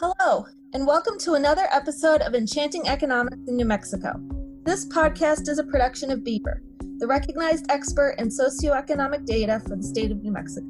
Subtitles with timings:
[0.00, 4.12] Hello, and welcome to another episode of Enchanting Economics in New Mexico.
[4.64, 6.64] This podcast is a production of Beaver,
[6.98, 10.66] the recognized expert in socioeconomic data for the state of New Mexico.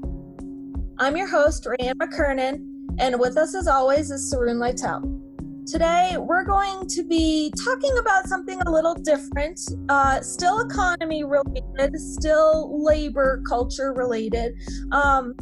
[0.98, 5.00] I'm your host, Rayanne McKernan, and with us as always is Sarun Lytle.
[5.66, 11.98] Today, we're going to be talking about something a little different, uh, still economy related,
[11.98, 14.54] still labor culture related,
[14.92, 15.32] um,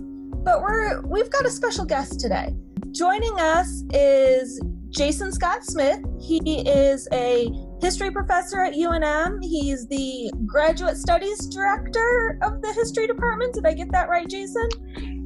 [0.45, 2.55] but we're we've got a special guest today.
[2.93, 6.01] Joining us is Jason Scott Smith.
[6.21, 9.43] He is a history professor at UNM.
[9.43, 13.55] He's the graduate studies director of the history department.
[13.55, 14.69] Did I get that right, Jason?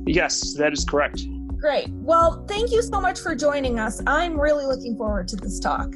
[0.07, 1.27] Yes, that is correct.
[1.57, 1.89] Great.
[1.91, 4.01] Well, thank you so much for joining us.
[4.07, 5.93] I'm really looking forward to this talk.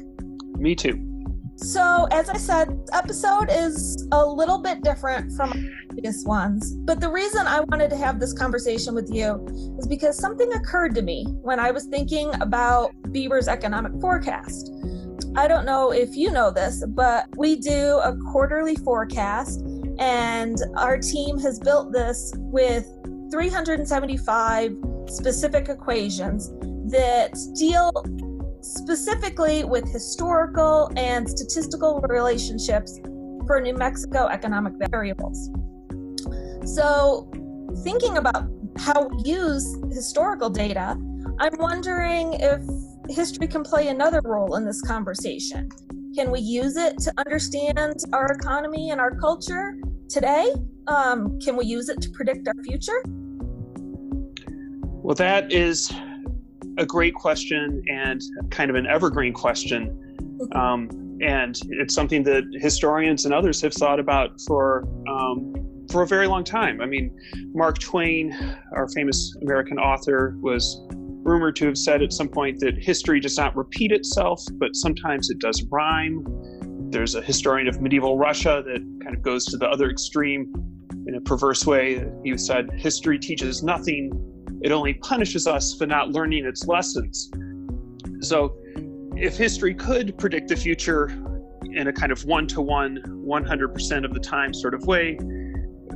[0.57, 1.10] Me too.
[1.61, 5.51] So, as I said, episode is a little bit different from
[5.89, 6.73] previous ones.
[6.73, 9.45] But the reason I wanted to have this conversation with you
[9.77, 14.71] is because something occurred to me when I was thinking about Beaver's economic forecast.
[15.35, 19.61] I don't know if you know this, but we do a quarterly forecast,
[19.99, 22.87] and our team has built this with
[23.31, 24.75] 375
[25.07, 26.49] specific equations
[26.91, 27.91] that deal
[28.61, 32.99] specifically with historical and statistical relationships
[33.47, 35.49] for New Mexico economic variables.
[36.65, 37.29] So,
[37.83, 40.97] thinking about how we use historical data,
[41.39, 42.61] I'm wondering if
[43.09, 45.69] history can play another role in this conversation.
[46.15, 49.75] Can we use it to understand our economy and our culture
[50.07, 50.53] today?
[50.87, 53.01] Um, can we use it to predict our future?
[55.03, 55.91] Well, that is
[56.77, 59.97] a great question and kind of an evergreen question.
[60.53, 60.89] Um,
[61.21, 65.53] and it's something that historians and others have thought about for um,
[65.91, 66.81] for a very long time.
[66.81, 67.15] I mean,
[67.53, 68.33] Mark Twain,
[68.73, 70.81] our famous American author, was
[71.23, 75.29] rumored to have said at some point that history does not repeat itself, but sometimes
[75.29, 76.25] it does rhyme.
[76.89, 80.51] There's a historian of medieval Russia that kind of goes to the other extreme
[81.07, 82.05] in a perverse way.
[82.23, 84.11] He said, History teaches nothing,
[84.61, 87.31] it only punishes us for not learning its lessons.
[88.21, 88.57] So,
[89.15, 91.09] if history could predict the future
[91.63, 95.17] in a kind of one to one, 100% of the time sort of way,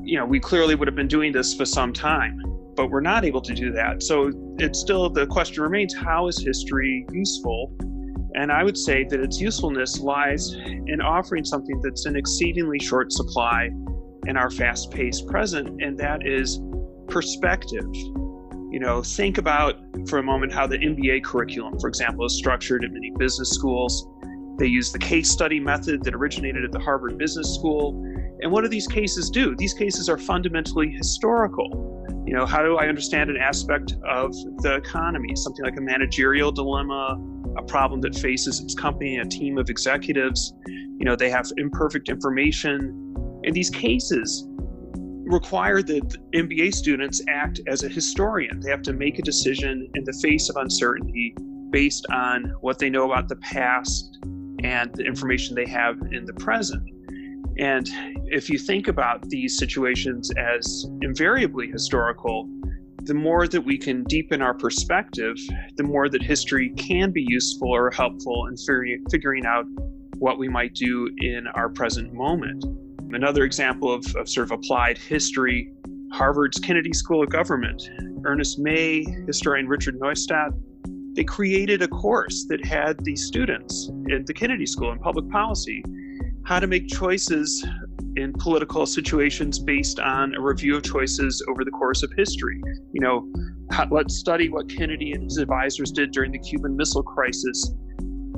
[0.04, 2.42] you know, we clearly would have been doing this for some time,
[2.76, 4.02] but we're not able to do that.
[4.02, 7.76] So, it's still the question remains how is history useful?
[8.34, 13.12] And I would say that its usefulness lies in offering something that's an exceedingly short
[13.12, 13.70] supply
[14.28, 16.60] in our fast paced present, and that is
[17.08, 17.86] perspective
[18.76, 19.78] you know, think about
[20.10, 24.06] for a moment how the MBA curriculum, for example, is structured at many business schools.
[24.60, 27.94] They use the case study method that originated at the Harvard Business School.
[28.42, 29.56] And what do these cases do?
[29.56, 32.06] These cases are fundamentally historical.
[32.28, 36.52] You know, how do I understand an aspect of the economy, something like a managerial
[36.52, 37.18] dilemma,
[37.58, 40.54] a problem that faces its company, a team of executives?
[40.68, 43.14] You know, they have imperfect information.
[43.46, 44.50] And these cases
[45.26, 48.60] require that MBA students act as a historian.
[48.60, 51.36] They have to make a decision in the face of uncertainty
[51.72, 54.20] based on what they know about the past
[54.64, 56.88] and the information they have in the present.
[57.58, 57.88] And
[58.28, 62.48] if you think about these situations as invariably historical,
[63.04, 65.38] the more that we can deepen our perspective,
[65.78, 68.56] the more that history can be useful or helpful in
[69.10, 69.66] figuring out
[70.18, 72.64] what we might do in our present moment.
[73.16, 75.72] Another example of, of sort of applied history
[76.12, 77.82] Harvard's Kennedy School of Government,
[78.26, 80.52] Ernest May, historian Richard Neustadt,
[81.16, 85.82] they created a course that had the students at the Kennedy School in public policy
[86.46, 87.66] how to make choices
[88.18, 92.62] in political situations based on a review of choices over the course of history.
[92.92, 93.32] You know,
[93.72, 97.74] how, let's study what Kennedy and his advisors did during the Cuban Missile Crisis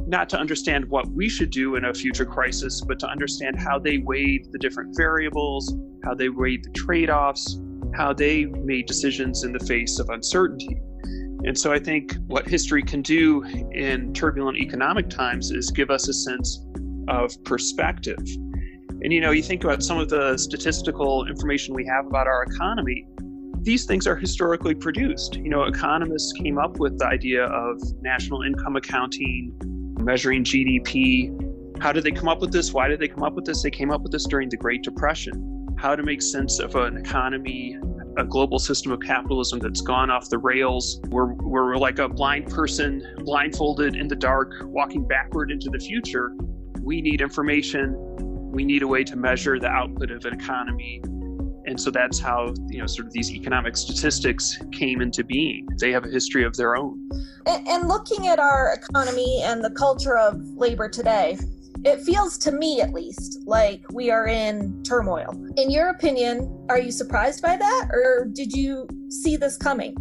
[0.07, 3.77] not to understand what we should do in a future crisis, but to understand how
[3.77, 7.59] they weighed the different variables, how they weighed the trade offs,
[7.93, 10.77] how they made decisions in the face of uncertainty.
[11.43, 16.07] And so I think what history can do in turbulent economic times is give us
[16.07, 16.65] a sense
[17.09, 18.19] of perspective.
[19.01, 22.43] And you know, you think about some of the statistical information we have about our
[22.43, 23.05] economy,
[23.61, 25.35] these things are historically produced.
[25.35, 29.53] You know, economists came up with the idea of national income accounting,
[29.99, 31.81] measuring GDP.
[31.81, 32.73] How did they come up with this?
[32.73, 33.61] Why did they come up with this?
[33.61, 35.75] They came up with this during the Great Depression.
[35.77, 37.77] How to make sense of an economy,
[38.17, 40.99] a global system of capitalism that's gone off the rails.
[41.09, 46.31] We're, we're like a blind person, blindfolded in the dark, walking backward into the future.
[46.81, 47.95] We need information.
[48.51, 51.01] We need a way to measure the output of an economy.
[51.67, 55.67] And so that's how you know sort of these economic statistics came into being.
[55.79, 57.09] They have a history of their own.
[57.45, 61.37] And, and looking at our economy and the culture of labor today
[61.85, 65.29] it feels to me at least like we are in turmoil.
[65.57, 69.95] In your opinion are you surprised by that or did you see this coming?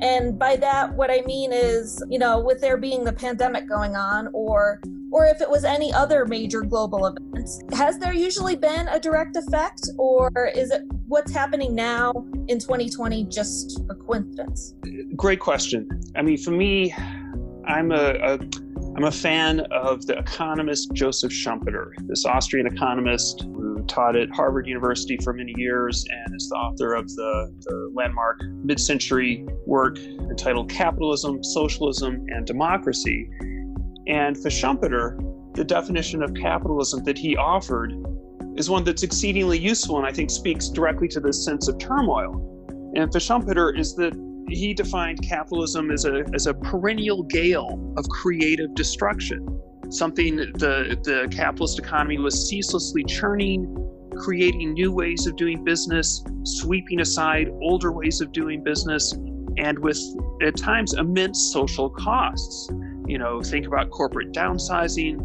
[0.00, 3.96] And by that what i mean is you know with there being the pandemic going
[3.96, 4.80] on or
[5.10, 7.48] or if it was any other major global event.
[7.72, 12.12] Has there usually been a direct effect, or is it what's happening now
[12.48, 14.74] in 2020 just a coincidence?
[15.16, 15.88] Great question.
[16.14, 16.94] I mean, for me,
[17.66, 18.38] I'm a, a
[18.96, 24.66] I'm a fan of the economist Joseph Schumpeter, this Austrian economist who taught at Harvard
[24.66, 29.98] University for many years and is the author of the, the landmark mid century work
[29.98, 33.30] entitled Capitalism, Socialism, and Democracy.
[34.08, 35.16] And for Schumpeter,
[35.54, 37.92] the definition of capitalism that he offered
[38.58, 42.92] is one that's exceedingly useful and I think speaks directly to this sense of turmoil.
[42.94, 44.12] And for Schumpeter is that
[44.48, 49.46] he defined capitalism as a, as a perennial gale of creative destruction,
[49.90, 53.74] something the, the capitalist economy was ceaselessly churning,
[54.16, 59.12] creating new ways of doing business, sweeping aside older ways of doing business,
[59.58, 60.00] and with
[60.42, 62.70] at times immense social costs
[63.08, 65.18] you know, think about corporate downsizing,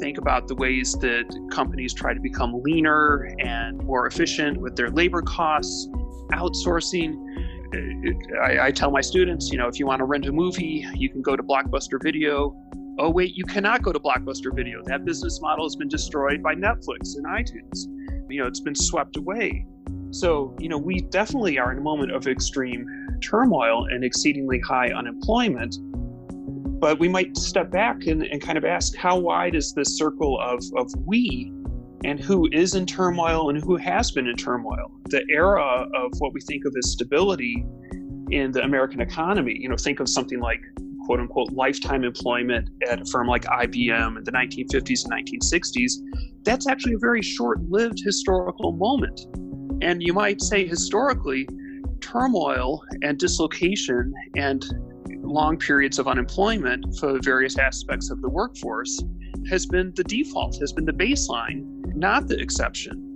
[0.00, 4.90] think about the ways that companies try to become leaner and more efficient with their
[4.90, 5.88] labor costs,
[6.32, 7.14] outsourcing.
[8.42, 11.08] I, I, tell my students, you know, if you want to rent a movie, you
[11.08, 12.56] can go to Blockbuster Video.
[12.98, 14.82] Oh, wait, you cannot go to Blockbuster Video.
[14.84, 17.86] That business model has been destroyed by Netflix and iTunes.
[18.28, 19.66] You know, it's been swept away.
[20.10, 22.86] So, you know, we definitely are in a moment of extreme
[23.22, 25.76] turmoil and exceedingly high unemployment
[26.80, 30.40] but we might step back and, and kind of ask how wide is this circle
[30.40, 31.52] of, of we
[32.04, 34.90] and who is in turmoil and who has been in turmoil.
[35.10, 37.64] The era of what we think of as stability
[38.30, 40.60] in the American economy, you know, think of something like
[41.04, 45.92] quote unquote lifetime employment at a firm like IBM in the 1950s and 1960s.
[46.44, 49.20] That's actually a very short lived historical moment.
[49.82, 51.46] And you might say historically,
[52.00, 54.64] turmoil and dislocation and
[55.30, 59.02] long periods of unemployment for various aspects of the workforce
[59.48, 63.06] has been the default, has been the baseline, not the exception.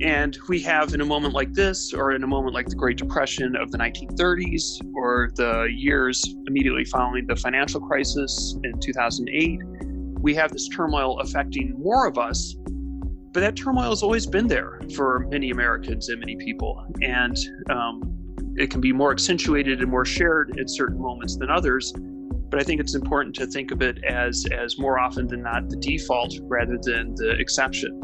[0.00, 2.98] And we have, in a moment like this, or in a moment like the Great
[2.98, 9.60] Depression of the 1930s, or the years immediately following the financial crisis in 2008,
[10.20, 12.54] we have this turmoil affecting more of us.
[13.32, 16.84] But that turmoil has always been there for many Americans and many people.
[17.02, 17.36] And
[17.68, 18.07] um,
[18.58, 21.92] it can be more accentuated and more shared at certain moments than others
[22.50, 25.68] but i think it's important to think of it as as more often than not
[25.68, 28.02] the default rather than the exception.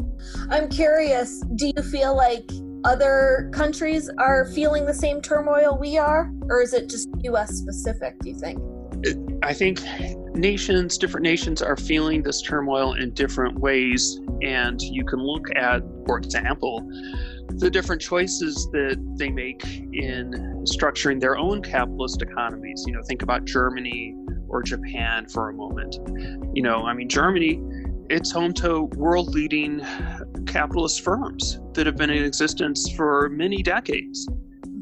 [0.49, 2.49] I'm curious do you feel like
[2.83, 8.19] other countries are feeling the same turmoil we are or is it just us specific
[8.19, 8.59] do you think?
[9.43, 9.81] I think
[10.35, 15.81] nations different nations are feeling this turmoil in different ways and you can look at
[16.05, 16.87] for example
[17.49, 20.31] the different choices that they make in
[20.63, 22.83] structuring their own capitalist economies.
[22.85, 24.15] You know, think about Germany
[24.47, 25.97] or Japan for a moment.
[26.53, 27.61] You know, I mean, Germany,
[28.09, 29.81] it's home to world leading
[30.45, 34.27] capitalist firms that have been in existence for many decades.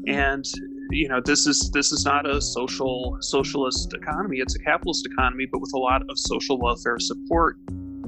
[0.06, 0.44] And
[0.90, 5.46] you know this is this is not a social socialist economy it's a capitalist economy
[5.50, 7.56] but with a lot of social welfare support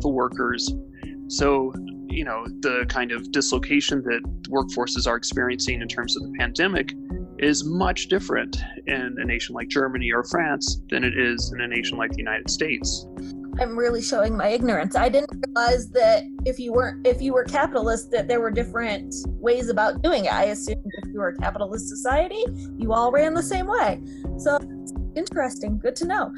[0.00, 0.74] for workers
[1.28, 1.72] so
[2.16, 6.94] you know the kind of dislocation that workforces are experiencing in terms of the pandemic
[7.38, 8.56] is much different
[8.86, 12.18] in a nation like Germany or France than it is in a nation like the
[12.18, 13.06] United States.
[13.60, 14.96] I'm really showing my ignorance.
[14.96, 19.14] I didn't realize that if you weren't if you were capitalist that there were different
[19.26, 20.32] ways about doing it.
[20.32, 22.44] I assumed if you were a capitalist society,
[22.78, 24.00] you all ran the same way.
[24.38, 24.58] So
[25.14, 25.78] interesting.
[25.78, 26.32] Good to know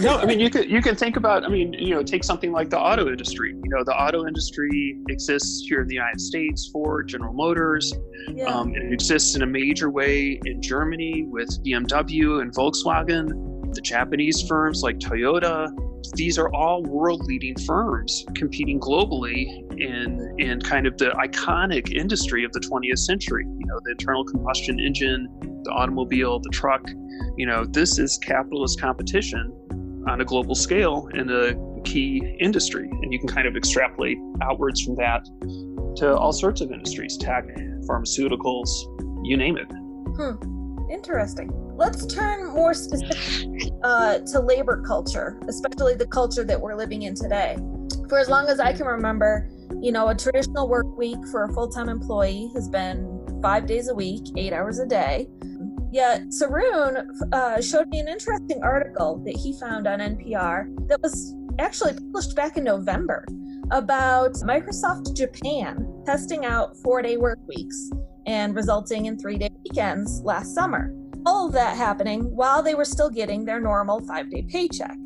[0.00, 2.52] no, I mean you could you can think about I mean you know take something
[2.52, 3.50] like the auto industry.
[3.50, 7.92] You know the auto industry exists here in the United States for General Motors.
[8.32, 8.46] Yeah.
[8.46, 13.74] Um, it exists in a major way in Germany with BMW and Volkswagen.
[13.74, 15.68] The Japanese firms like Toyota.
[16.14, 19.46] These are all world-leading firms competing globally
[19.80, 23.44] in in kind of the iconic industry of the 20th century.
[23.44, 25.26] You know the internal combustion engine,
[25.64, 26.88] the automobile, the truck.
[27.36, 29.52] You know this is capitalist competition
[30.06, 31.54] on a global scale in a
[31.84, 32.88] key industry.
[32.90, 35.24] And you can kind of extrapolate outwards from that
[35.96, 37.44] to all sorts of industries tech,
[37.88, 38.68] pharmaceuticals,
[39.24, 39.70] you name it.
[40.16, 40.90] Hmm.
[40.90, 41.50] Interesting.
[41.76, 47.14] Let's turn more specific uh, to labor culture, especially the culture that we're living in
[47.14, 47.56] today.
[48.08, 49.48] For as long as I can remember,
[49.80, 53.88] you know, a traditional work week for a full time employee has been five days
[53.88, 55.28] a week, eight hours a day.
[55.92, 61.34] Yet Sarun uh, showed me an interesting article that he found on NPR that was
[61.58, 63.26] actually published back in November
[63.70, 67.90] about Microsoft Japan testing out four day work weeks
[68.26, 70.94] and resulting in three day weekends last summer.
[71.26, 74.96] All of that happening while they were still getting their normal five day paycheck.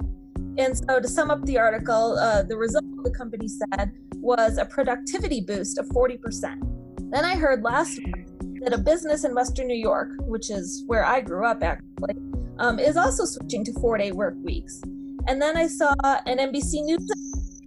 [0.57, 4.65] And so, to sum up the article, uh, the result the company said was a
[4.65, 7.11] productivity boost of 40%.
[7.11, 8.36] Then I heard last that
[8.73, 12.15] a business in Western New York, which is where I grew up actually,
[12.59, 14.81] um, is also switching to four day work weeks.
[15.29, 15.95] And then I saw
[16.27, 17.11] an NBC News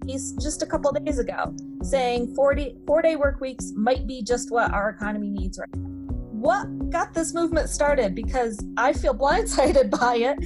[0.06, 1.54] piece just a couple days ago
[1.84, 5.90] saying 40, four day work weeks might be just what our economy needs right now.
[6.32, 8.16] What got this movement started?
[8.16, 10.38] Because I feel blindsided by it.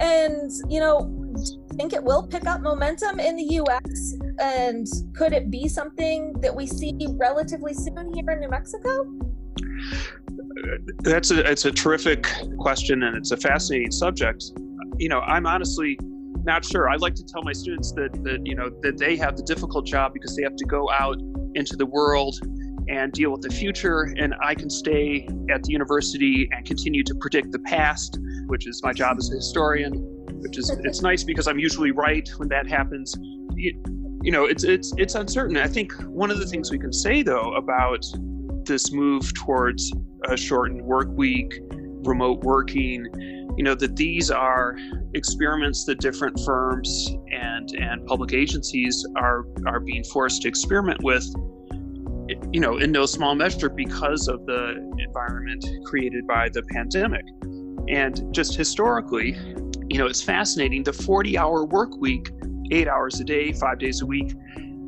[0.00, 1.22] And, you know,
[1.74, 4.14] think it will pick up momentum in the US?
[4.38, 9.31] And could it be something that we see relatively soon here in New Mexico?
[10.98, 12.26] That's a it's a terrific
[12.58, 14.44] question and it's a fascinating subject.
[14.98, 15.98] You know, I'm honestly
[16.44, 16.88] not sure.
[16.88, 19.86] I like to tell my students that that you know that they have the difficult
[19.86, 21.16] job because they have to go out
[21.54, 22.38] into the world
[22.88, 27.14] and deal with the future, and I can stay at the university and continue to
[27.14, 29.92] predict the past, which is my job as a historian.
[30.42, 33.14] Which is it's nice because I'm usually right when that happens.
[33.56, 33.76] It,
[34.22, 35.56] you know, it's it's it's uncertain.
[35.56, 38.04] I think one of the things we can say though about
[38.66, 39.92] this move towards
[40.28, 41.60] a shortened work week,
[42.04, 43.06] remote working,
[43.56, 44.76] you know that these are
[45.14, 51.24] experiments that different firms and and public agencies are are being forced to experiment with
[52.50, 57.24] you know in no small measure because of the environment created by the pandemic.
[57.88, 59.36] And just historically
[59.88, 62.30] you know it's fascinating the 40 hour work week
[62.70, 64.32] 8 hours a day 5 days a week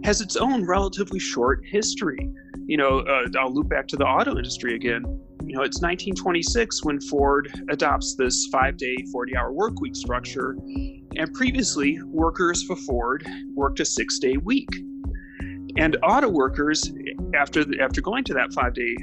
[0.04, 2.30] has its own relatively short history
[2.66, 5.04] you know uh, I'll loop back to the auto industry again
[5.46, 10.56] you know, it's 1926 when Ford adopts this five day, 40 hour work week structure.
[11.16, 14.68] And previously, workers for Ford worked a six day week.
[15.76, 16.90] And auto workers,
[17.34, 18.96] after, the, after going to that five day,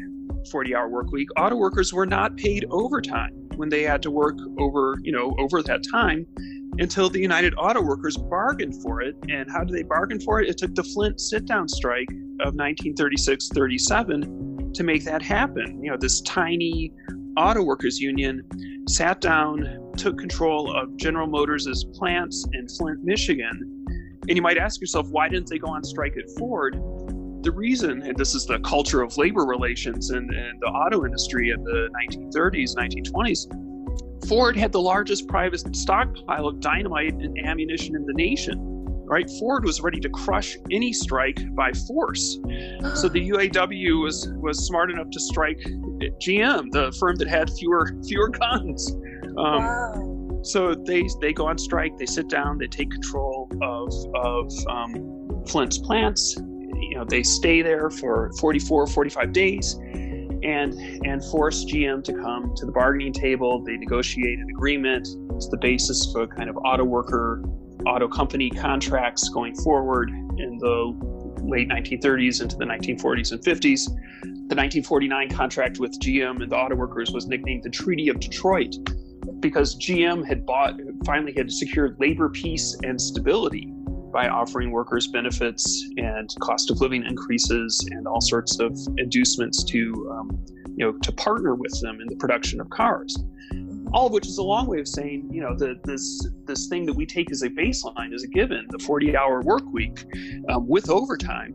[0.49, 4.37] 40 hour work week, auto workers were not paid overtime when they had to work
[4.57, 6.25] over, you know, over that time
[6.79, 9.15] until the United Auto Workers bargained for it.
[9.29, 10.49] And how did they bargain for it?
[10.49, 12.07] It took the Flint sit down strike
[12.41, 15.83] of 1936 37 to make that happen.
[15.83, 16.93] You know, this tiny
[17.37, 18.43] auto workers union
[18.87, 23.85] sat down, took control of General Motors' plants in Flint, Michigan.
[24.27, 26.75] And you might ask yourself, why didn't they go on strike at Ford?
[27.43, 31.49] The reason, and this is the culture of labor relations in, in the auto industry
[31.49, 38.05] in the 1930s, 1920s, Ford had the largest private stockpile of dynamite and ammunition in
[38.05, 38.70] the nation
[39.11, 39.29] right?
[39.37, 42.39] Ford was ready to crush any strike by force.
[42.95, 47.93] So the UAW was was smart enough to strike GM, the firm that had fewer
[48.07, 48.91] fewer guns.
[49.37, 50.39] Um, wow.
[50.43, 51.97] So they they go on strike.
[51.97, 52.57] They sit down.
[52.57, 56.37] They take control of of um, Flint's plants.
[56.37, 59.75] You know, they stay there for 44, 45 days
[60.43, 60.73] and
[61.05, 63.61] and force GM to come to the bargaining table.
[63.63, 65.07] They negotiate an agreement.
[65.35, 67.43] It's the basis for a kind of auto worker
[67.85, 70.95] auto company contracts going forward in the
[71.43, 73.85] late 1930s into the 1940s and 50s.
[74.21, 78.75] The 1949 contract with GM and the auto workers was nicknamed the Treaty of Detroit
[79.39, 83.71] because GM had bought, finally had secured labor peace and stability
[84.11, 90.11] by offering workers benefits and cost of living increases and all sorts of inducements to,
[90.11, 90.45] um,
[90.75, 93.17] you know, to partner with them in the production of cars
[93.93, 96.85] all of which is a long way of saying, you know, the, this this thing
[96.85, 100.05] that we take as a baseline, as a given, the 40-hour work week
[100.49, 101.53] um, with overtime,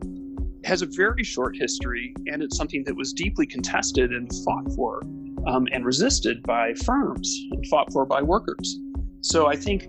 [0.63, 5.01] has a very short history, and it's something that was deeply contested and fought for
[5.47, 8.77] um, and resisted by firms and fought for by workers.
[9.21, 9.83] So I think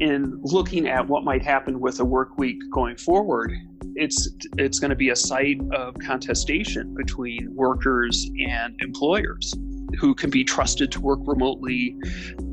[0.00, 3.52] in looking at what might happen with a work week going forward,
[3.94, 4.28] it's
[4.58, 9.54] it's going to be a site of contestation between workers and employers
[9.98, 11.96] who can be trusted to work remotely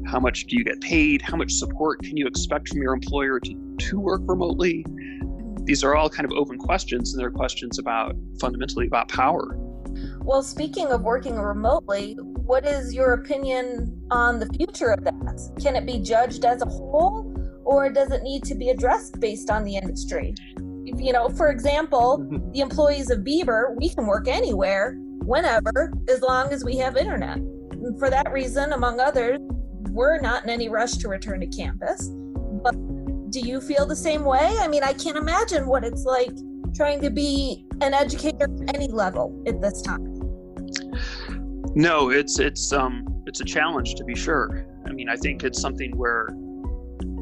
[0.06, 3.40] how much do you get paid how much support can you expect from your employer
[3.40, 4.86] to, to work remotely?
[5.64, 9.58] These are all kind of open questions and they're questions about fundamentally about power.
[10.20, 15.52] Well speaking of working remotely what is your opinion on the future of that?
[15.60, 17.32] Can it be judged as a whole
[17.64, 20.36] or does it need to be addressed based on the industry?
[20.86, 22.52] You know for example mm-hmm.
[22.52, 27.38] the employees of Beaver we can work anywhere whenever, as long as we have internet.
[27.38, 29.40] And for that reason, among others,
[29.90, 32.10] we're not in any rush to return to campus.
[32.64, 32.76] But
[33.32, 34.56] do you feel the same way?
[34.60, 36.32] I mean, I can't imagine what it's like
[36.76, 40.04] trying to be an educator at any level at this time.
[41.76, 44.66] No, it's it's um it's a challenge to be sure.
[44.86, 46.30] I mean, I think it's something where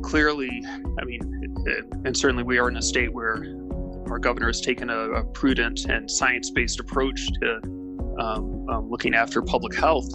[0.03, 0.63] clearly,
[0.99, 1.21] I mean,
[1.65, 3.57] it, and certainly we are in a state where
[4.09, 7.82] our governor has taken a, a prudent and science-based approach to
[8.19, 10.09] um, um, looking after public health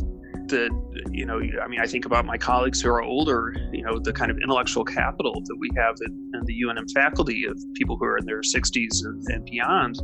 [0.49, 0.71] that
[1.11, 4.13] you know i mean i think about my colleagues who are older you know the
[4.13, 8.07] kind of intellectual capital that we have in, in the unm faculty of people who
[8.07, 10.01] are in their 60s and, and beyond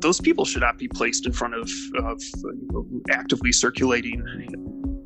[0.00, 1.70] those people should not be placed in front of,
[2.04, 4.22] of you know, actively circulating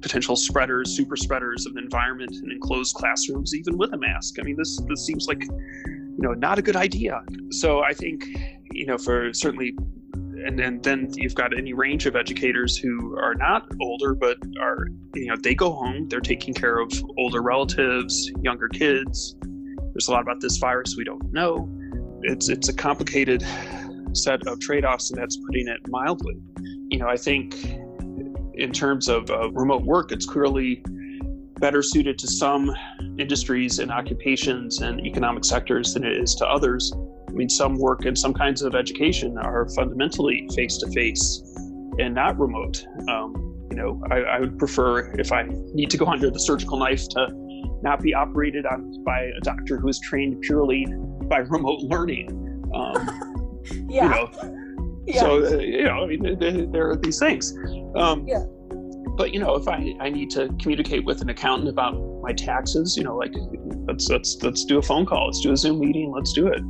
[0.02, 4.36] potential spreaders, super spreaders of the environment in enclosed classrooms, even with a mask.
[4.38, 7.22] I mean, this this seems like you know not a good idea.
[7.50, 8.24] So I think
[8.72, 9.74] you know for certainly.
[10.46, 14.86] And, and then you've got any range of educators who are not older, but are,
[15.14, 19.34] you know, they go home, they're taking care of older relatives, younger kids.
[19.92, 21.68] There's a lot about this virus we don't know.
[22.22, 23.44] It's, it's a complicated
[24.12, 26.36] set of trade offs, and that's putting it mildly.
[26.90, 27.56] You know, I think
[28.54, 30.82] in terms of uh, remote work, it's clearly
[31.58, 32.70] better suited to some
[33.18, 36.92] industries and occupations and economic sectors than it is to others.
[37.36, 41.42] I mean, some work and some kinds of education are fundamentally face to face
[41.98, 42.86] and not remote.
[43.08, 45.42] Um, you know, I, I, would prefer if I
[45.74, 47.28] need to go under the surgical knife to
[47.82, 50.86] not be operated on by a doctor who is trained purely
[51.24, 52.30] by remote learning.
[52.74, 54.04] Um, yeah.
[54.04, 55.20] You know, yeah.
[55.20, 57.54] So uh, you know, I mean, there are these things.
[57.96, 58.46] Um, yeah.
[59.18, 62.96] But you know, if I, I need to communicate with an accountant about my taxes,
[62.96, 63.34] you know, like
[63.86, 66.62] let's let's let's do a phone call, let's do a Zoom meeting, let's do it.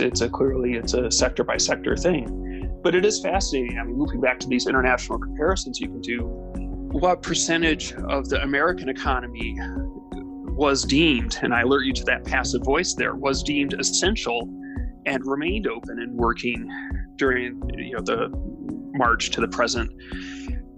[0.00, 3.78] It's a clearly it's a sector by sector thing, but it is fascinating.
[3.78, 6.22] I mean, moving back to these international comparisons, you can do
[6.92, 9.56] what percentage of the American economy
[10.56, 14.48] was deemed, and I alert you to that passive voice there, was deemed essential
[15.06, 16.68] and remained open and working
[17.16, 18.28] during you know the
[18.92, 19.90] march to the present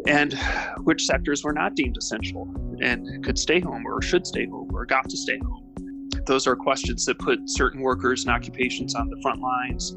[0.07, 0.39] and
[0.85, 4.85] which sectors were not deemed essential and could stay home or should stay home or
[4.85, 5.62] got to stay home
[6.27, 9.97] those are questions that put certain workers and occupations on the front lines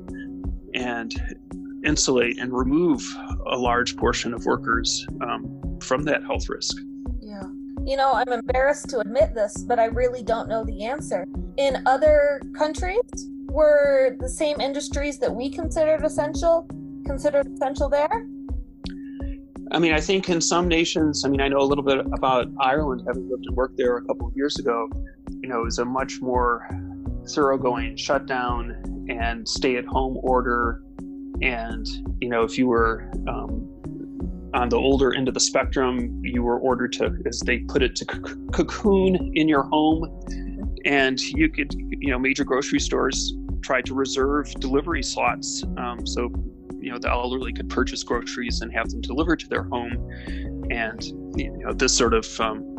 [0.74, 1.38] and
[1.86, 3.02] insulate and remove
[3.48, 6.78] a large portion of workers um, from that health risk.
[7.22, 7.44] Yeah.
[7.86, 11.26] You know i'm embarrassed to admit this but i really don't know the answer.
[11.58, 16.68] In other countries were the same industries that we considered essential
[17.06, 18.28] considered essential there?
[19.72, 22.48] I mean, I think in some nations, I mean, I know a little bit about
[22.60, 24.88] Ireland, having lived and worked there a couple of years ago.
[25.42, 26.68] You know, it was a much more
[27.30, 30.84] thoroughgoing shutdown and stay at home order.
[31.42, 31.86] And,
[32.22, 33.68] you know, if you were um,
[34.54, 37.96] on the older end of the spectrum, you were ordered to, as they put it,
[37.98, 40.22] to c- cocoon in your home.
[40.86, 45.64] And you could, you know, major grocery stores tried to reserve delivery slots.
[45.78, 46.32] Um, so,
[46.86, 50.08] you know, the elderly could purchase groceries and have them delivered to their home.
[50.70, 51.04] And,
[51.36, 52.78] you know, this sort of um,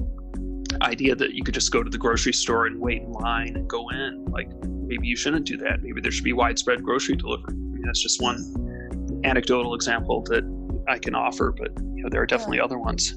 [0.81, 3.69] idea that you could just go to the grocery store and wait in line and
[3.69, 5.83] go in, like maybe you shouldn't do that.
[5.83, 7.53] Maybe there should be widespread grocery delivery.
[7.53, 10.45] I mean, that's just one anecdotal example that
[10.89, 12.65] I can offer, but, you know, there are definitely yeah.
[12.65, 13.17] other ones.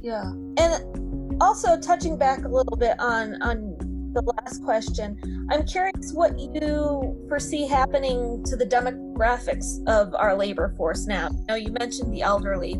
[0.00, 0.30] Yeah.
[0.56, 3.76] And also touching back a little bit on, on
[4.12, 5.18] the last question,
[5.50, 11.30] I'm curious what you foresee happening to the demographics of our labor force now.
[11.48, 12.78] You you mentioned the elderly.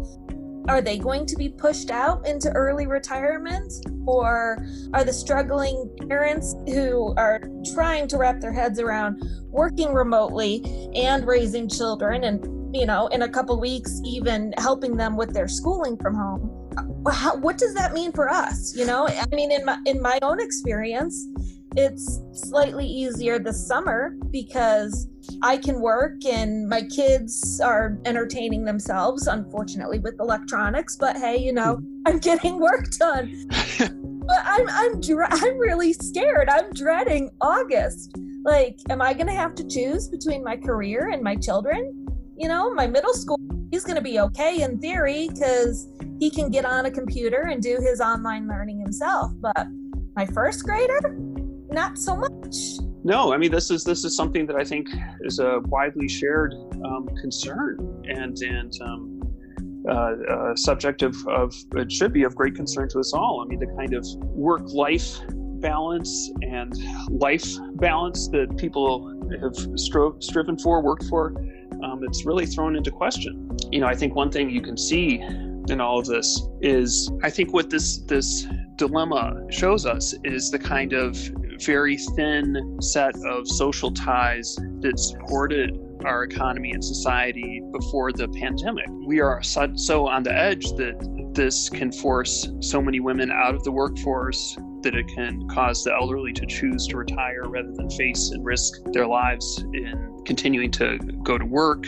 [0.68, 3.72] Are they going to be pushed out into early retirement?
[4.06, 4.58] Or
[4.92, 7.40] are the struggling parents who are
[7.72, 13.22] trying to wrap their heads around working remotely and raising children and, you know, in
[13.22, 16.54] a couple weeks, even helping them with their schooling from home?
[17.10, 18.76] How, what does that mean for us?
[18.76, 21.26] You know, I mean, in my in my own experience,
[21.78, 25.08] it's slightly easier this summer because
[25.42, 30.96] I can work and my kids are entertaining themselves, unfortunately, with electronics.
[30.96, 31.80] But hey, you know.
[32.06, 33.46] I'm getting work done.
[33.78, 36.48] but I'm I'm I'm really scared.
[36.48, 38.16] I'm dreading August.
[38.44, 42.06] Like, am I gonna have to choose between my career and my children?
[42.36, 43.38] You know, my middle school,
[43.70, 45.86] he's gonna be okay in theory because
[46.18, 49.32] he can get on a computer and do his online learning himself.
[49.40, 49.66] But
[50.16, 50.98] my first grader,
[51.70, 52.56] not so much.
[53.04, 54.88] No, I mean this is this is something that I think
[55.22, 56.54] is a widely shared
[56.84, 59.22] um, concern and and um,
[59.88, 63.42] uh, uh, subject of, of it should be of great concern to us all.
[63.42, 65.18] I mean the kind of work life
[65.60, 66.72] balance and
[67.08, 69.08] life balance that people
[69.40, 71.34] have stro- striven for, worked for,
[71.82, 73.56] um, it's really thrown into question.
[73.70, 75.20] You know, I think one thing you can see
[75.68, 80.58] in all of this is I think what this this dilemma shows us is the
[80.58, 81.16] kind of
[81.64, 88.86] very thin set of social ties that supported our economy and society before the pandemic.
[89.06, 93.64] We are so on the edge that this can force so many women out of
[93.64, 98.30] the workforce that it can cause the elderly to choose to retire rather than face
[98.30, 101.86] and risk their lives in continuing to go to work.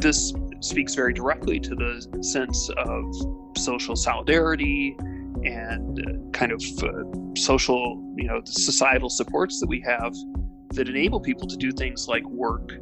[0.00, 3.14] This speaks very directly to the sense of
[3.56, 4.96] social solidarity
[5.44, 6.88] and uh, kind of uh,
[7.36, 10.14] social, you know, societal supports that we have
[10.74, 12.72] that enable people to do things like work,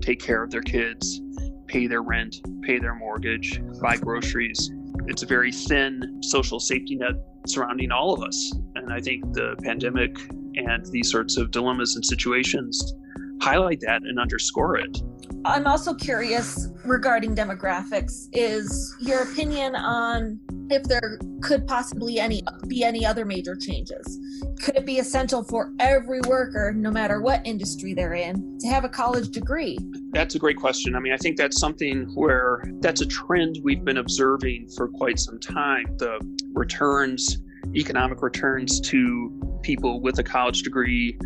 [0.00, 1.20] take care of their kids,
[1.66, 4.70] pay their rent, pay their mortgage, buy groceries.
[5.06, 7.14] It's a very thin social safety net
[7.46, 8.52] surrounding all of us.
[8.74, 10.18] And I think the pandemic
[10.56, 12.94] and these sorts of dilemmas and situations
[13.40, 14.98] highlight that and underscore it.
[15.44, 22.82] I'm also curious regarding demographics is your opinion on if there could possibly any be
[22.82, 24.18] any other major changes.
[24.62, 28.84] Could it be essential for every worker, no matter what industry they're in, to have
[28.84, 29.78] a college degree?
[30.10, 30.96] That's a great question.
[30.96, 35.18] I mean, I think that's something where that's a trend we've been observing for quite
[35.18, 35.84] some time.
[35.98, 36.18] The
[36.52, 37.38] returns,
[37.74, 41.18] economic returns to people with a college degree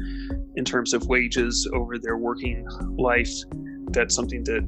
[0.56, 2.66] in terms of wages over their working
[2.98, 3.32] life.
[3.92, 4.66] That's something that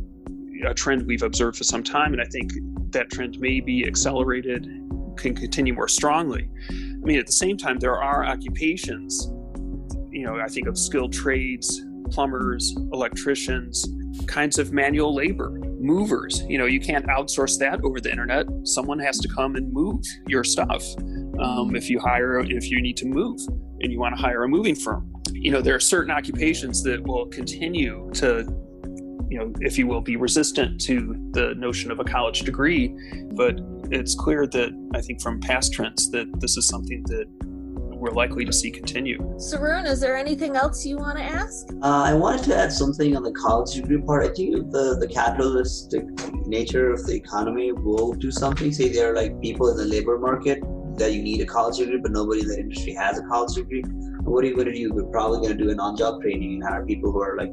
[0.66, 2.52] a trend we've observed for some time, and I think
[2.92, 4.64] that trend may be accelerated,
[5.16, 6.48] can continue more strongly.
[6.70, 9.28] I mean, at the same time, there are occupations,
[10.10, 13.86] you know, I think of skilled trades, plumbers, electricians,
[14.26, 16.42] kinds of manual labor, movers.
[16.48, 18.46] You know, you can't outsource that over the internet.
[18.62, 20.82] Someone has to come and move your stuff.
[21.40, 23.40] Um, if you hire, if you need to move
[23.80, 27.02] and you want to hire a moving firm, you know, there are certain occupations that
[27.06, 28.44] will continue to
[29.30, 32.96] you know, if you will, be resistant to the notion of a college degree.
[33.32, 33.60] But
[33.90, 37.26] it's clear that I think from past trends that this is something that
[38.04, 39.18] we're likely to see continue.
[39.36, 41.68] Sarun, is there anything else you want to ask?
[41.82, 44.24] Uh, I wanted to add something on the college degree part.
[44.24, 46.04] I think the, the capitalistic
[46.46, 48.72] nature of the economy will do something.
[48.72, 50.62] Say there are like people in the labor market
[50.98, 53.82] that you need a college degree, but nobody in that industry has a college degree.
[54.22, 54.80] What are you going to do?
[54.80, 57.50] You're probably going to do an on-job training and hire people who are like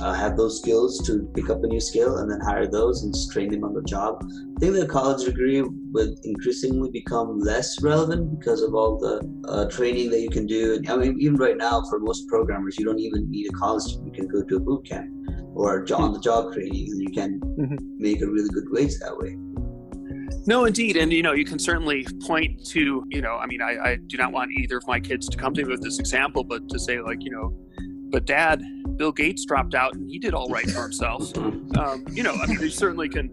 [0.00, 3.14] uh, have those skills to pick up a new skill and then hire those and
[3.32, 4.22] train them on the job.
[4.56, 9.68] I think the college degree would increasingly become less relevant because of all the uh,
[9.70, 10.80] training that you can do.
[10.88, 14.06] I mean, even right now, for most programmers, you don't even need a college degree.
[14.06, 15.10] You can go to a boot camp
[15.54, 17.76] or on the job training and you can mm-hmm.
[17.98, 19.36] make a really good wage that way.
[20.46, 20.96] No, indeed.
[20.96, 24.18] And, you know, you can certainly point to, you know, I mean, I, I do
[24.18, 26.78] not want either of my kids to come to me with this example, but to
[26.78, 27.56] say, like, you know,
[28.14, 28.62] but dad,
[28.96, 31.32] Bill Gates dropped out and he did all right for himself.
[31.76, 33.28] Um, you know, I mean, you certainly can,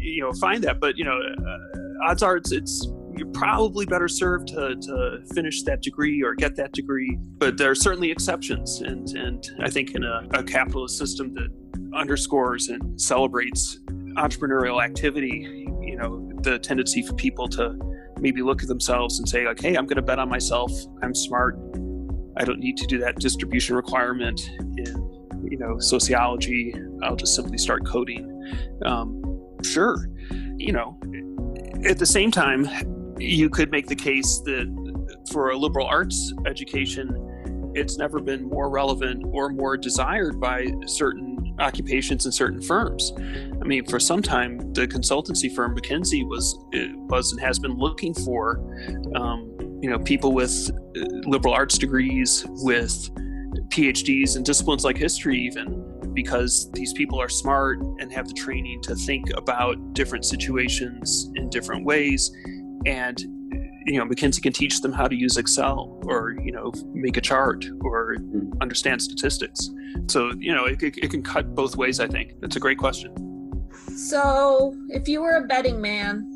[0.00, 4.08] you know, find that, but you know, uh, odds are it's, it's you're probably better
[4.08, 7.18] served to, to finish that degree or get that degree.
[7.20, 11.50] But there are certainly exceptions, and and I think in a, a capitalist system that
[11.94, 13.78] underscores and celebrates
[14.16, 17.78] entrepreneurial activity, you know, the tendency for people to
[18.18, 20.72] maybe look at themselves and say like, hey, I'm going to bet on myself.
[21.02, 21.58] I'm smart.
[22.36, 26.74] I don't need to do that distribution requirement in, you know, sociology.
[27.02, 28.30] I'll just simply start coding.
[28.84, 29.22] Um,
[29.62, 30.08] sure,
[30.56, 30.98] you know,
[31.84, 32.68] at the same time,
[33.18, 34.66] you could make the case that
[35.30, 41.54] for a liberal arts education, it's never been more relevant or more desired by certain
[41.58, 43.12] occupations and certain firms.
[43.18, 46.56] I mean, for some time, the consultancy firm McKinsey was
[47.08, 48.58] was and has been looking for
[49.14, 49.53] um,
[49.84, 53.10] you know people with uh, liberal arts degrees with
[53.68, 58.80] phds in disciplines like history even because these people are smart and have the training
[58.80, 62.30] to think about different situations in different ways.
[62.86, 63.20] And
[63.86, 67.20] you know mckinsey can teach them how to use excel or you know make a
[67.20, 68.16] chart or
[68.62, 69.68] understand statistics.
[70.06, 72.40] So you know it, it, it can cut both ways i think.
[72.40, 73.12] That's a great question.
[73.94, 76.30] So if you were a betting man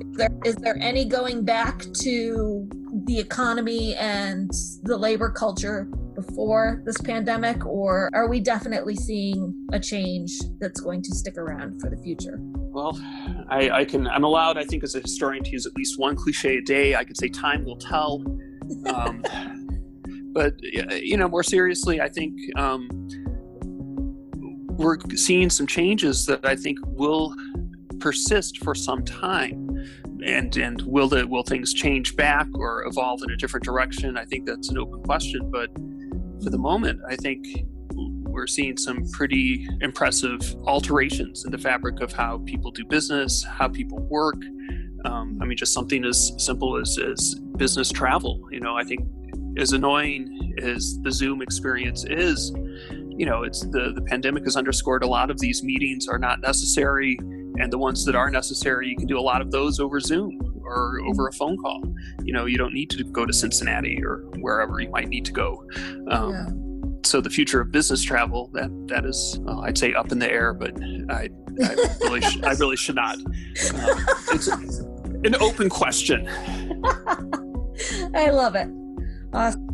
[0.00, 2.68] is there, is there any going back to
[3.06, 4.50] the economy and
[4.82, 11.02] the labor culture before this pandemic, or are we definitely seeing a change that's going
[11.02, 12.38] to stick around for the future?
[12.40, 12.98] Well,
[13.48, 14.06] I, I can.
[14.08, 16.96] I'm allowed, I think, as a historian, to use at least one cliche a day.
[16.96, 18.24] I could say time will tell.
[18.92, 19.22] Um,
[20.32, 22.88] but you know, more seriously, I think um,
[24.76, 27.34] we're seeing some changes that I think will
[28.00, 29.65] persist for some time
[30.26, 34.16] and and will the will things change back or evolve in a different direction?
[34.16, 35.50] I think that's an open question.
[35.50, 35.70] But
[36.42, 37.46] for the moment, I think
[38.36, 43.68] we're seeing some pretty impressive alterations in the fabric of how people do business, how
[43.68, 44.36] people work.
[45.06, 48.42] Um, I mean, just something as simple as, as business travel.
[48.50, 49.08] You know, I think
[49.56, 52.52] as annoying as the Zoom experience is,
[53.16, 56.40] you know, it's the the pandemic has underscored a lot of these meetings are not
[56.40, 57.18] necessary,
[57.58, 60.38] and the ones that are necessary, you can do a lot of those over Zoom
[60.64, 61.82] or over a phone call.
[62.22, 65.32] You know, you don't need to go to Cincinnati or wherever you might need to
[65.32, 65.64] go.
[66.10, 66.46] Um, yeah.
[67.04, 70.30] So the future of business travel that that is, well, I'd say up in the
[70.30, 70.72] air, but
[71.08, 71.28] I,
[71.62, 73.16] I really sh- I really should not.
[73.16, 73.96] Uh,
[74.32, 76.26] it's an open question.
[78.14, 78.68] I love it.
[79.32, 79.66] Awesome.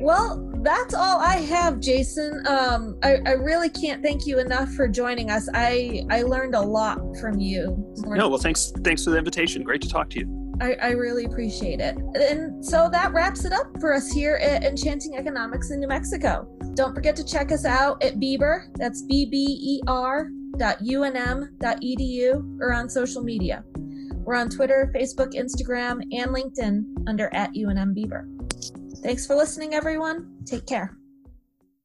[0.00, 2.46] Well, that's all I have, Jason.
[2.46, 5.48] Um, I, I really can't thank you enough for joining us.
[5.54, 7.76] I I learned a lot from you.
[7.98, 9.62] No, well, thanks thanks for the invitation.
[9.62, 10.56] Great to talk to you.
[10.60, 11.96] I, I really appreciate it.
[12.14, 16.48] And so that wraps it up for us here at Enchanting Economics in New Mexico.
[16.74, 18.64] Don't forget to check us out at Beber.
[18.74, 23.64] That's B B E R dot unm dot edu or on social media.
[24.24, 28.28] We're on Twitter, Facebook, Instagram, and LinkedIn under at UNM Beber.
[29.02, 30.44] Thanks for listening, everyone.
[30.44, 30.97] Take care.